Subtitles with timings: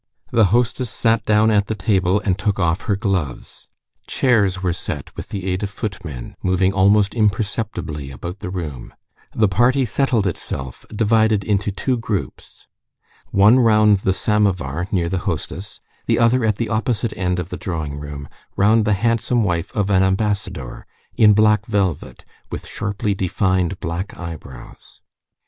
[0.31, 3.67] The hostess sat down at the table and took off her gloves.
[4.07, 8.95] Chairs were set with the aid of footmen, moving almost imperceptibly about the room;
[9.35, 12.65] the party settled itself, divided into two groups:
[13.29, 17.55] one round the samovar near the hostess, the other at the opposite end of the
[17.57, 18.27] drawing room,
[18.57, 24.99] round the handsome wife of an ambassador, in black velvet, with sharply defined black eyebrows.